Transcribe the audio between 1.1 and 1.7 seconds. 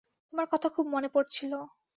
পড়ছিল।